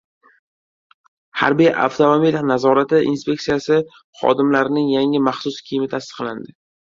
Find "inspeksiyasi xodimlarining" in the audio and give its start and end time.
3.11-4.89